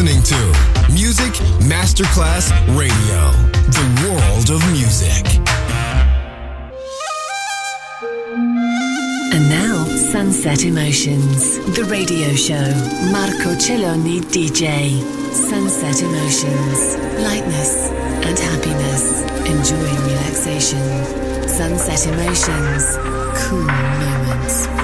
listening 0.00 0.22
to 0.22 0.92
Music 0.92 1.32
Masterclass 1.68 2.50
Radio, 2.68 3.30
the 3.68 3.84
world 4.02 4.48
of 4.50 4.72
music. 4.72 5.26
And 9.34 9.48
now, 9.50 9.84
Sunset 10.10 10.64
Emotions, 10.64 11.58
the 11.76 11.84
radio 11.84 12.34
show. 12.34 12.54
Marco 13.12 13.54
Celloni 13.56 14.20
DJ. 14.20 15.02
Sunset 15.34 16.02
Emotions, 16.02 16.96
lightness 17.22 17.90
and 18.24 18.38
happiness. 18.38 19.22
Enjoying 19.44 20.00
relaxation. 20.06 20.78
Sunset 21.46 22.06
Emotions, 22.06 22.96
cool 23.36 23.64
moments. 23.64 24.79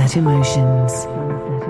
Sunset 0.00 0.16
Emotions. 0.16 1.69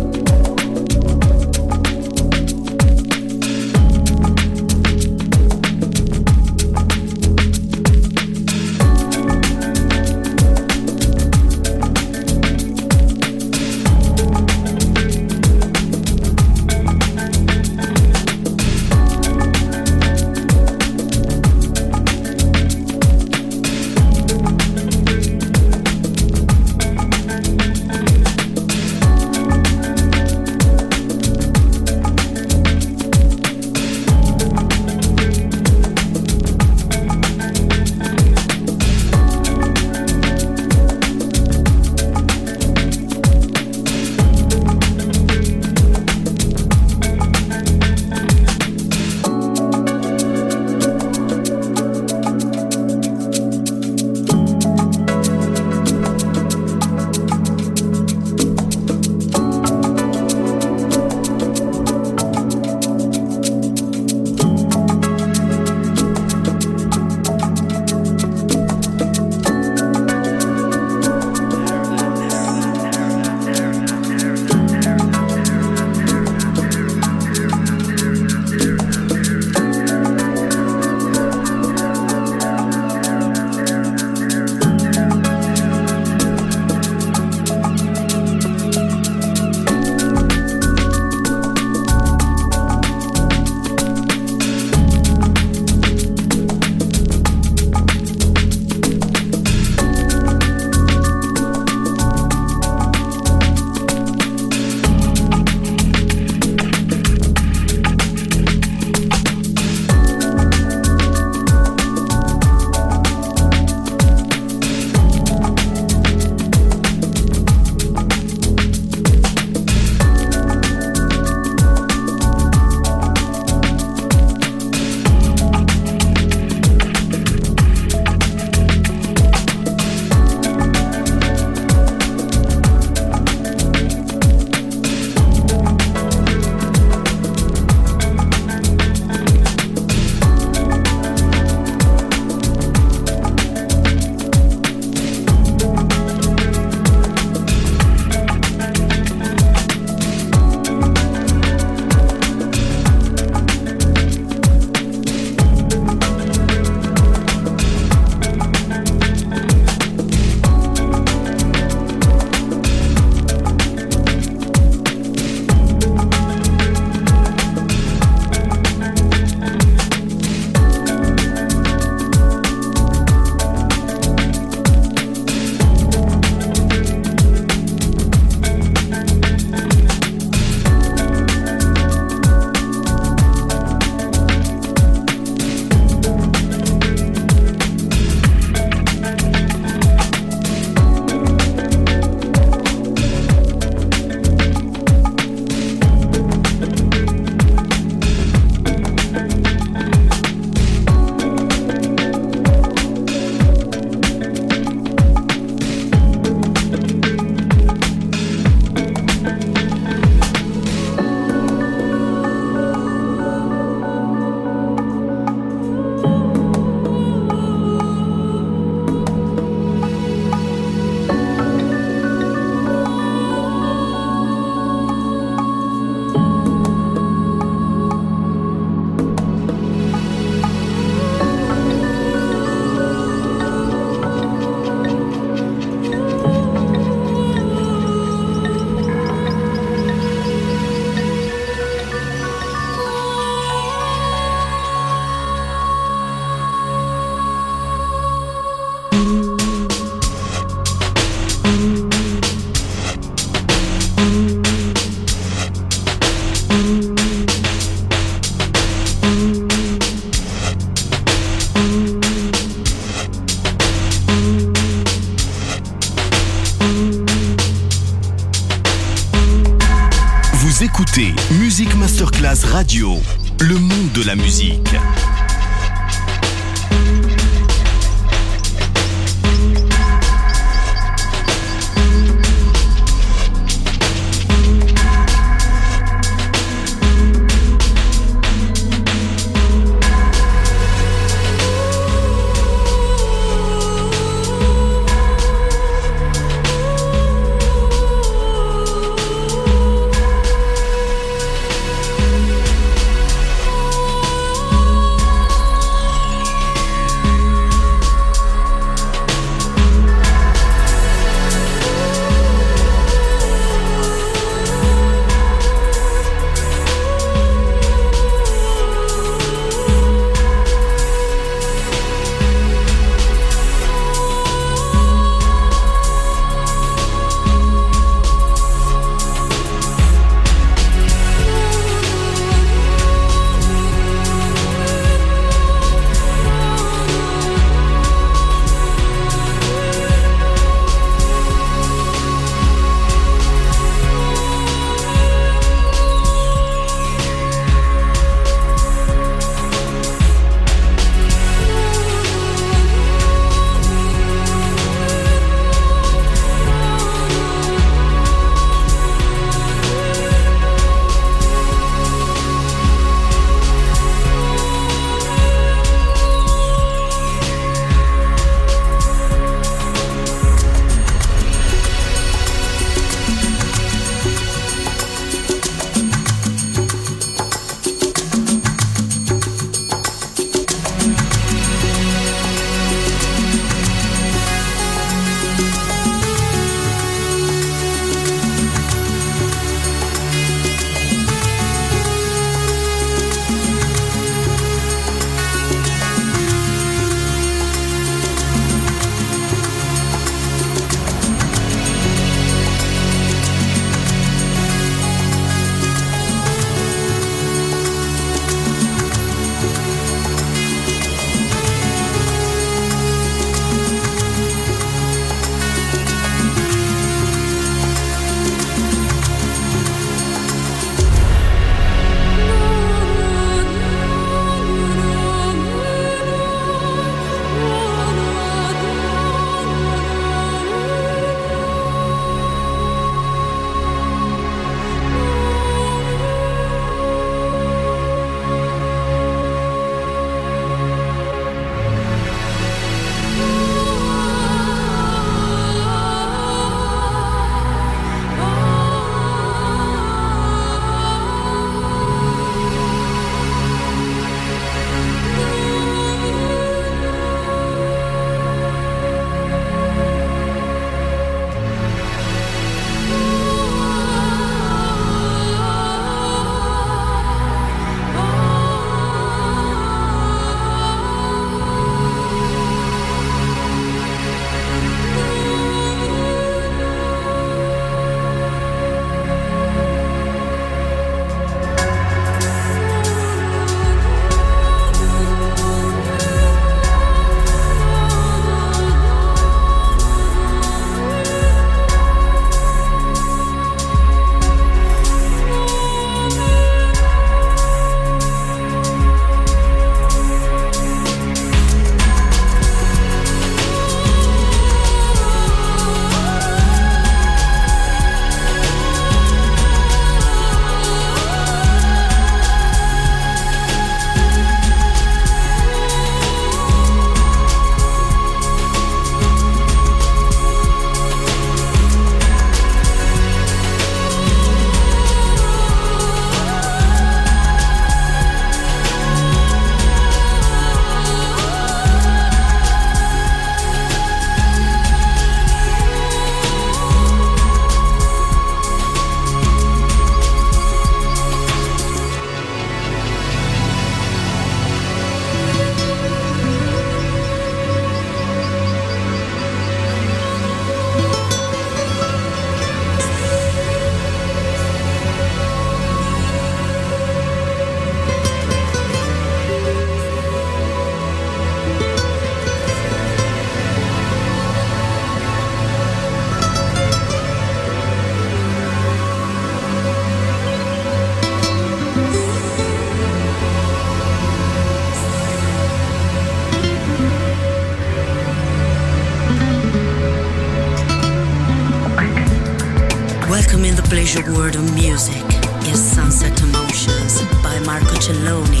The 583.91 584.13
world 584.13 584.35
of 584.35 584.53
music 584.55 585.03
is 585.51 585.61
Sunset 585.61 586.17
Emotions 586.21 587.01
by 587.21 587.37
Marco 587.45 587.75
Celloni. 587.75 588.40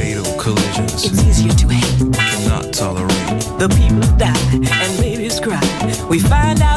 collisions. 0.41 1.05
It's 1.05 1.23
easier 1.23 1.53
to 1.53 1.67
hate. 1.67 2.13
Cannot 2.13 2.73
tolerate. 2.73 3.43
The 3.59 3.69
people 3.69 4.01
die 4.17 4.33
and 4.53 4.99
babies 4.99 5.39
cry. 5.39 5.61
We 6.09 6.17
find 6.19 6.61
out. 6.61 6.70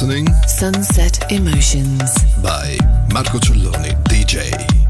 listening 0.00 0.26
Sunset 0.46 1.30
Emotions 1.30 2.24
by 2.42 2.78
Marco 3.12 3.38
Celloni, 3.38 3.92
DJ. 4.04 4.89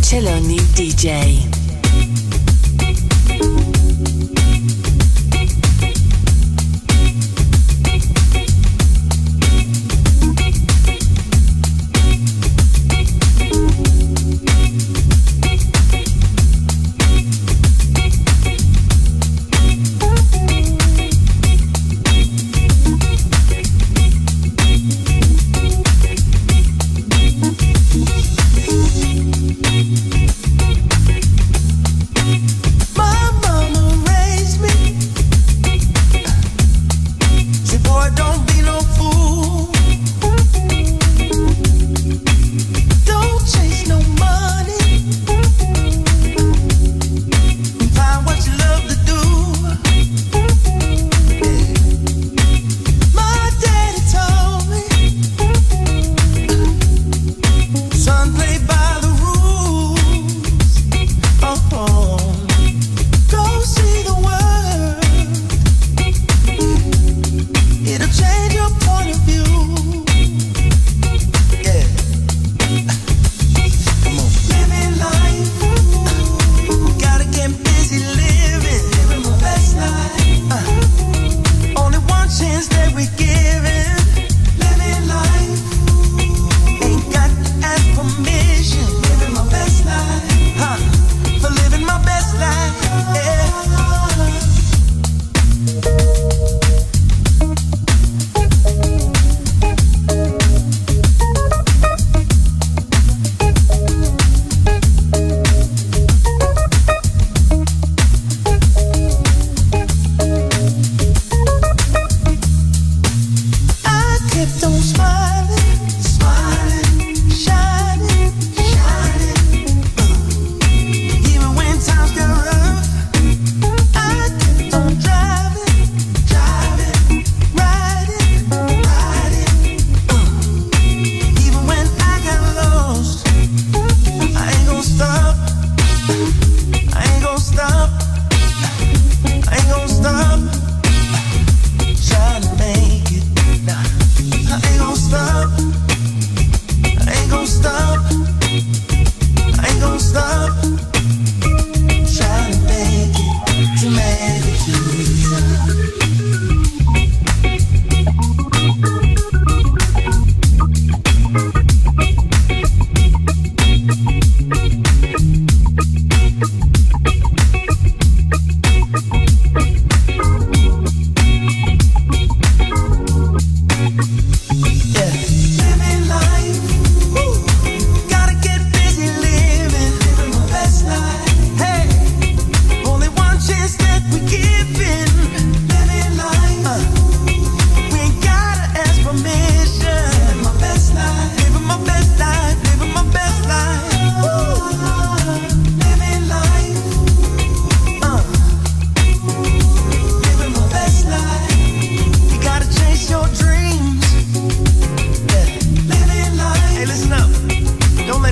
Celloni 0.00 0.56
DJ. 0.74 1.55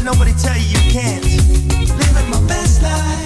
nobody 0.04 0.32
tell 0.34 0.54
you 0.56 0.68
you 0.68 0.82
can't. 0.92 1.24
Living 1.24 2.28
my 2.28 2.40
best 2.46 2.82
life. 2.82 3.24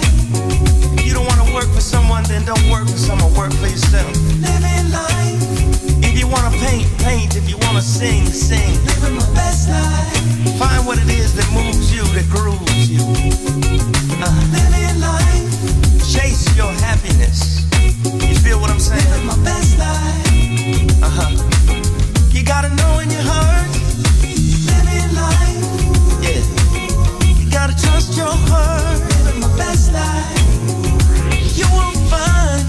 If 0.95 1.05
you 1.05 1.13
don't 1.13 1.27
wanna 1.27 1.53
work 1.53 1.67
for 1.75 1.81
someone, 1.81 2.23
then 2.23 2.45
don't 2.45 2.69
work 2.71 2.87
for 2.87 2.97
someone. 2.97 3.33
Work 3.35 3.51
for 3.53 3.67
yourself. 3.67 4.07
Living 4.39 4.87
life. 4.89 5.39
If 5.99 6.17
you 6.17 6.27
wanna 6.27 6.55
paint, 6.63 6.87
paint. 6.99 7.35
If 7.35 7.49
you 7.49 7.57
wanna 7.67 7.81
sing, 7.81 8.25
sing. 8.27 8.71
Living 8.85 9.15
my 9.19 9.27
best 9.35 9.69
life. 9.69 10.57
Find 10.57 10.87
what 10.87 10.97
it 10.97 11.09
is 11.09 11.35
that 11.35 11.47
moves 11.51 11.91
you, 11.93 12.03
that 12.15 12.27
grooves 12.31 12.89
you. 12.89 13.03
Uh. 14.23 14.31
Living 14.55 15.01
life. 15.03 15.51
Chase 16.07 16.47
your 16.55 16.71
happiness. 16.87 17.67
You 18.23 18.35
feel 18.39 18.59
what 18.61 18.71
I'm 18.71 18.79
saying? 18.79 19.03
Living 19.11 19.27
my 19.27 19.39
best 19.43 19.77
life. 19.77 21.03
Uh 21.03 21.11
huh. 21.11 21.31
You 22.31 22.43
gotta 22.43 22.69
know 22.79 22.95
when 22.95 23.11
you 23.11 23.19
hurt. 23.19 23.67
Living 24.71 25.15
life 25.15 25.58
best 29.57 29.91
life 29.93 31.57
you 31.57 31.65
will 31.71 31.93
find. 32.09 32.59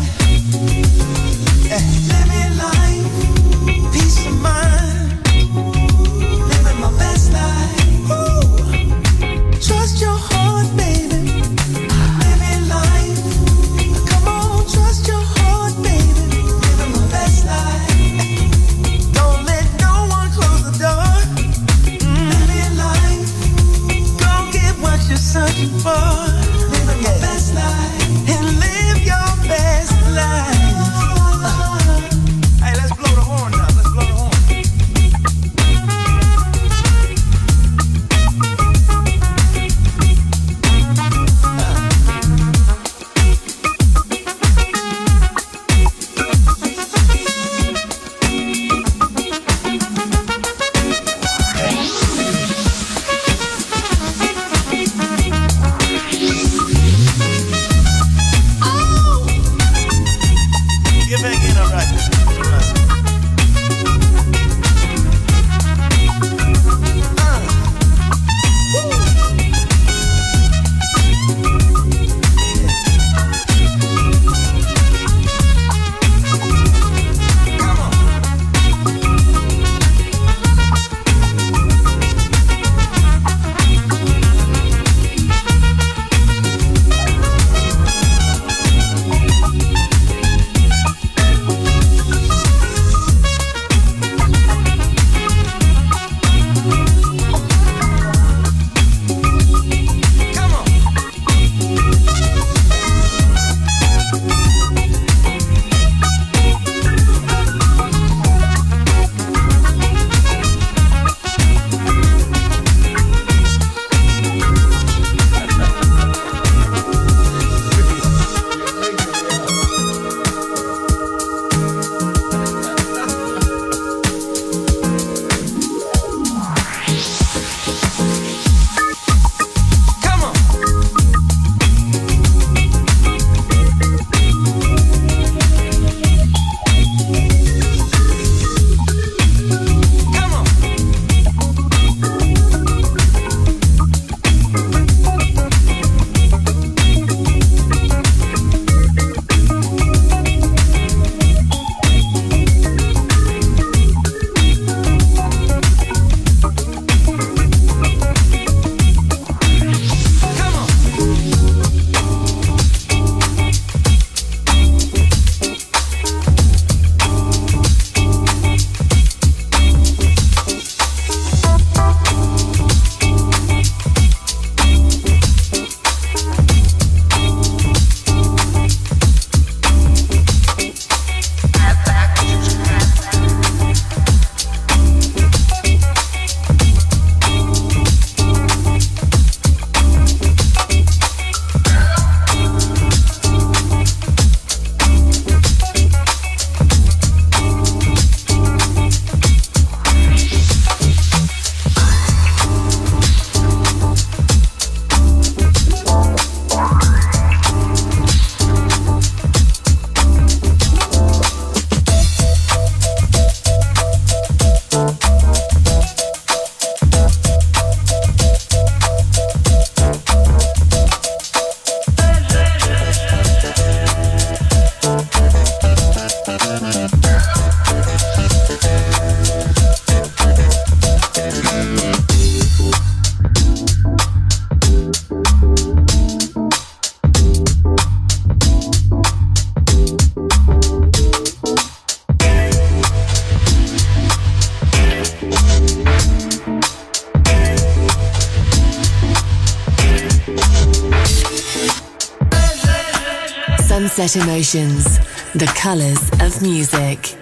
Set 254.00 254.22
Emotions, 254.22 254.98
the 255.34 255.44
colors 255.54 256.08
of 256.22 256.40
music. 256.40 257.18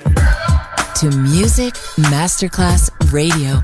To 1.00 1.10
Music 1.10 1.74
Masterclass 1.96 2.88
Radio. 3.12 3.60